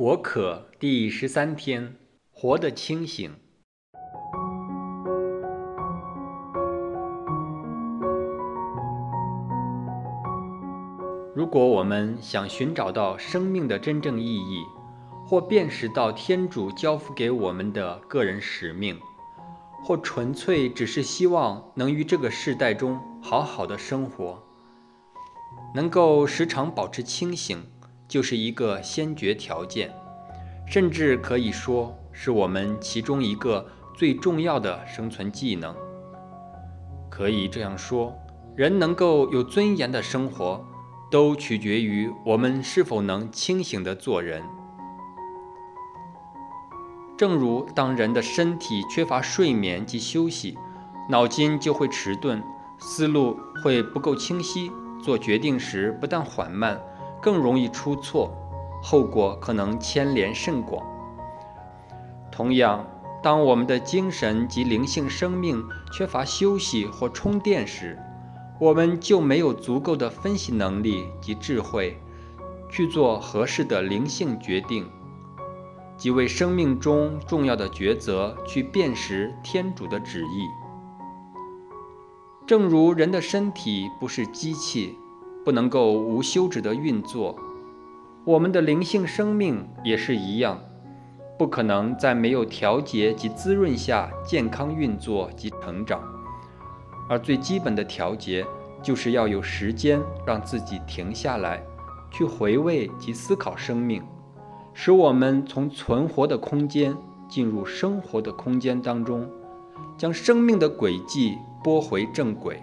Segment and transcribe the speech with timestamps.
[0.00, 1.94] 我可第十三天，
[2.30, 3.34] 活得清醒。
[11.34, 14.64] 如果我们想寻找到生命的真正意义，
[15.26, 18.98] 或辨识到天主交付给我们的个人使命，
[19.84, 24.42] 或纯粹只是希望能于这个世代中好好的生活，
[25.74, 27.62] 能够时常保持清醒。
[28.10, 29.94] 就是一个先决条件，
[30.66, 35.72] 甚至可以说是我们其中一个最重要的生存技能。
[37.08, 38.12] 可以这样说，
[38.56, 40.60] 人能够有尊严的生活，
[41.08, 44.42] 都取决于我们是否能清醒地做人。
[47.16, 50.58] 正如当人的身体缺乏睡眠及休息，
[51.08, 52.42] 脑筋就会迟钝，
[52.80, 56.80] 思路会不够清晰，做决定时不但缓慢。
[57.20, 58.30] 更容易出错，
[58.82, 60.84] 后果可能牵连甚广。
[62.30, 62.86] 同样，
[63.22, 67.98] 当我们的精神及灵性生命缺乏休息或充电时，
[68.58, 71.98] 我们就没有足够的分析能力及智慧，
[72.70, 74.88] 去做合适的灵性决定，
[75.96, 80.46] 即为生命中重要的抉择去辨识天主的旨意。
[82.46, 84.98] 正如人的身体不是机器。
[85.44, 87.36] 不能够无休止的运作，
[88.24, 90.60] 我们的灵性生命也是一样，
[91.38, 96.02] 不可能在没有调节及滋润下健康运作及成长。
[97.08, 98.44] 而最基本的调节，
[98.82, 101.62] 就是要有时间让自己停下来，
[102.10, 104.02] 去回味及思考生命，
[104.74, 106.94] 使我们从存活的空间
[107.28, 109.28] 进入生活的空间当中，
[109.96, 112.62] 将生命的轨迹拨回正轨。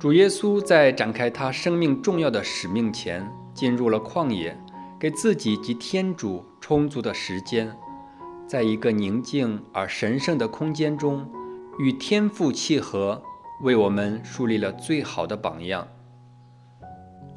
[0.00, 4.58] 主耶稣在展开他生命重要的使命前，进入了旷野，
[4.98, 7.70] 给自己及天主充足的时间，
[8.46, 11.30] 在一个宁静而神圣的空间中，
[11.78, 13.22] 与天父契合，
[13.60, 15.86] 为我们树立了最好的榜样。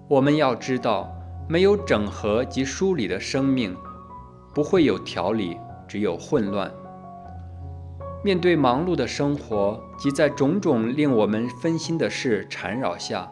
[0.07, 1.13] 我们要知道，
[1.50, 3.75] 没有整合及梳理的生命，
[4.53, 6.73] 不会有条理，只有混乱。
[8.25, 13.29] 面对忙碌的生活及在种种令我们分心的事缠绕下，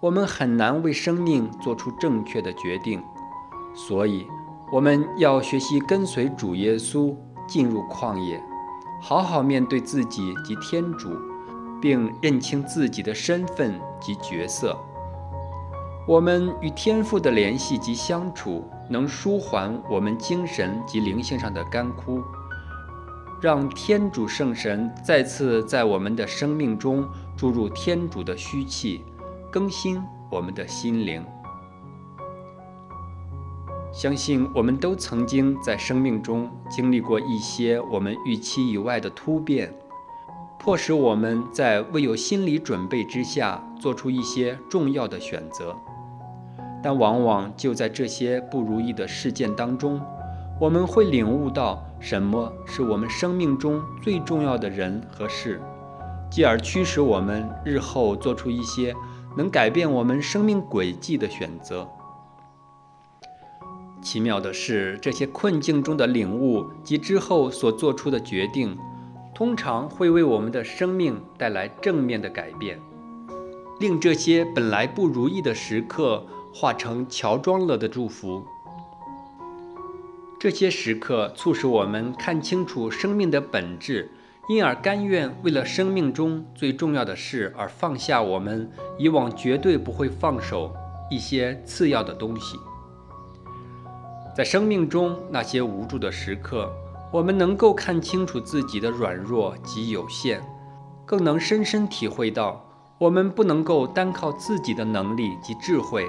[0.00, 3.02] 我们很难为生命做出正确的决定。
[3.74, 4.26] 所以，
[4.72, 7.14] 我们要学习跟随主耶稣
[7.46, 8.42] 进入旷野，
[9.02, 11.10] 好好面对自己及天主，
[11.80, 14.74] 并认清自己的身份及角色。
[16.08, 22.22] 我们与天父的联系及相处，能舒缓我们精神及灵性上的干枯。
[23.42, 27.04] 让天主圣神再次在我们的生命中
[27.36, 29.04] 注入天主的虚气，
[29.50, 31.24] 更新我们的心灵。
[33.92, 39.74] 相信我们都曾经在生命中经历过一些我们预期以外的突变，
[40.56, 45.76] 迫使我们在未有心理准备之下做出一些重要的选择。
[46.80, 50.00] 但往往就在这些不如意的事件当中，
[50.62, 51.84] 我们会领悟到。
[51.98, 55.60] 什么是我们生命中最重要的人和事，
[56.30, 58.94] 继而驱使我们日后做出一些
[59.36, 61.88] 能改变我们生命轨迹的选择？
[64.00, 68.76] 奇妙的是，这些困境中的领悟及之后所做出的决定，
[69.34, 72.80] 通常会为我们的生命带来正面的改变，
[73.80, 76.24] 令这些本来不如意的时刻
[76.54, 78.44] 化成乔装了的祝福。
[80.42, 84.10] 这些时刻促使我们看清楚生命的本质，
[84.48, 90.74] 因而甘愿为了生命中最重要的事而放下我们以往绝对不会放手
[91.08, 92.58] 一些次要的东西。
[94.36, 96.68] 在生命中那些无助的时刻，
[97.12, 100.42] 我们能够看清楚自己的软弱及有限，
[101.06, 106.04] 更能深深体会到我们不能够单靠自己的能力及智慧。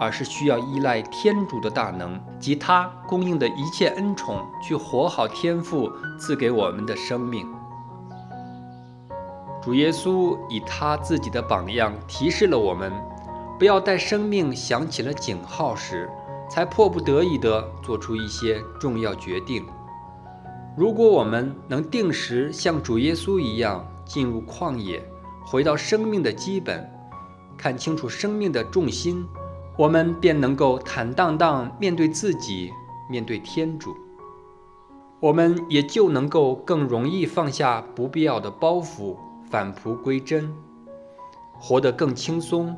[0.00, 7.46] 而是需要依赖天主的大能及他供应的一切恩宠，去活好天赋赐给我们的生命。
[9.62, 12.92] 主耶稣以他自己的榜样提示了我们，
[13.58, 16.10] 不要待生命响起了警号时，
[16.50, 19.64] 才迫不得已地做出一些重要决定。
[20.76, 25.00] 如果我们能定时像主耶稣一样进入旷野，
[25.46, 26.90] 回到生命的基本，
[27.56, 29.24] 看清楚生命的重心。
[29.76, 32.70] 我们便能够坦荡荡面对自己，
[33.10, 33.96] 面对天主。
[35.18, 39.16] 我们也就能够更容易放下不必要的包袱，
[39.48, 40.52] 返璞归真，
[41.58, 42.76] 活得更轻松，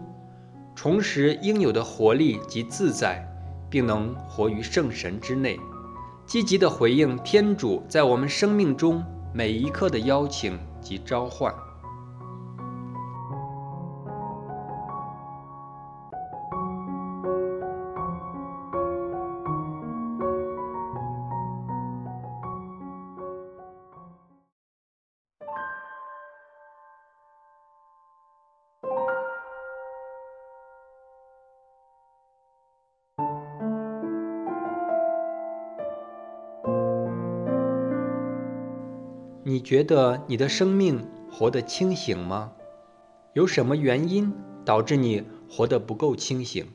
[0.74, 3.26] 重拾应有的活力及自在，
[3.70, 5.58] 并能活于圣神之内，
[6.26, 9.02] 积极地回应天主在我们生命中
[9.32, 11.52] 每一刻的邀请及召唤。
[39.54, 42.50] 你觉得你的生命活得清醒吗？
[43.34, 44.34] 有什么原因
[44.64, 46.66] 导致你活得不够清醒？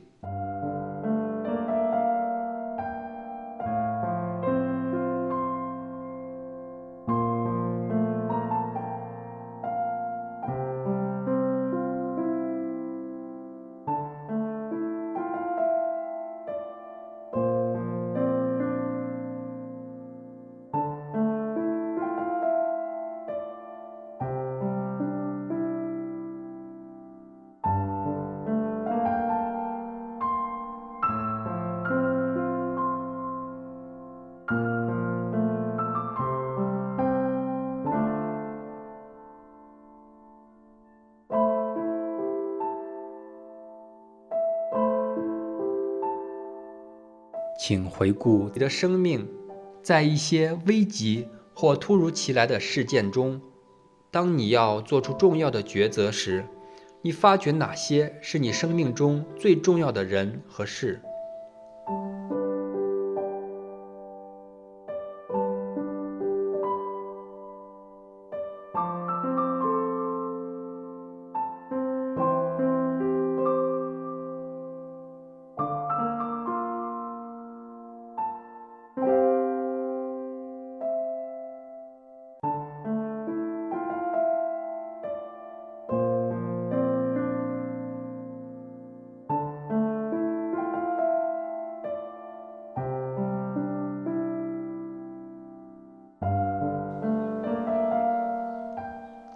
[47.62, 49.28] 请回顾你的生命，
[49.82, 53.38] 在一些危急或突如其来的事件中，
[54.10, 56.46] 当你要做出重要的抉择时，
[57.02, 61.02] 你发觉哪些是你生命中最重要的人和事？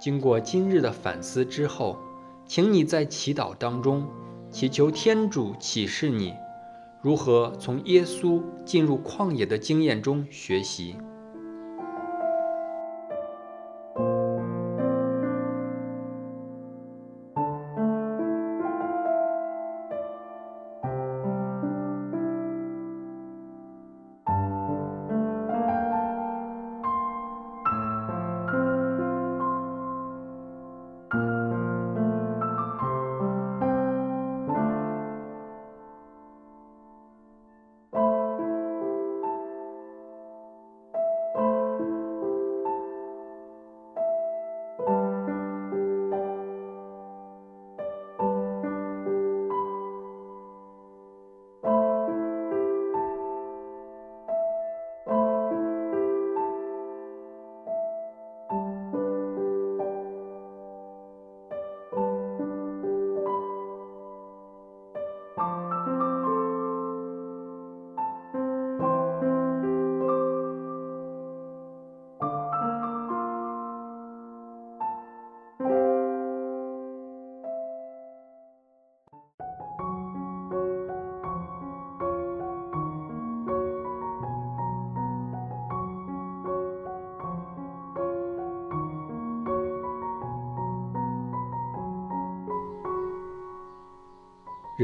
[0.05, 1.97] 经过今日的反思之后，
[2.47, 4.07] 请你在祈祷当中
[4.51, 6.35] 祈求天主启示你，
[7.01, 10.99] 如何从耶稣进入旷野的经验中学习。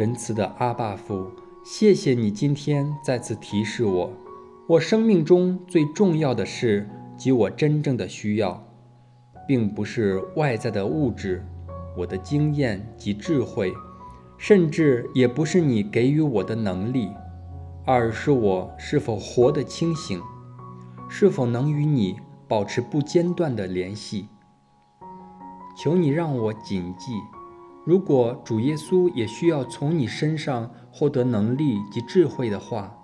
[0.01, 1.31] 仁慈的阿爸父，
[1.63, 4.11] 谢谢你今天再次提示我，
[4.67, 6.89] 我生命中最重要的事
[7.19, 8.67] 及我真正的需要，
[9.47, 11.47] 并不是外在的物质，
[11.99, 13.75] 我的经验及智慧，
[14.39, 17.11] 甚至也不是你给予我的能力，
[17.85, 20.19] 而是我是否活得清醒，
[21.11, 22.17] 是否能与你
[22.49, 24.29] 保持不间断的联系。
[25.77, 27.13] 求你让我谨记。
[27.85, 32.95] 如果主耶稣也需要从你身上获得能力及智慧的话，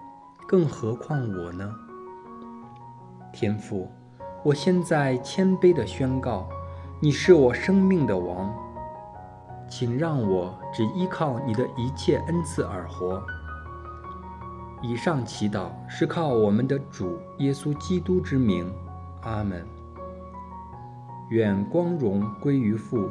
[0.47, 1.75] 更何况我呢？
[3.33, 3.91] 天父，
[4.45, 6.47] 我现在谦卑地宣告，
[7.01, 8.55] 你是我生命的王，
[9.67, 13.23] 请让我只依靠你的一切恩赐而活。
[14.83, 18.71] 以上祈祷是靠我们的主耶稣基督之名，
[19.23, 19.67] 阿门。
[21.31, 23.11] 愿光荣归于父。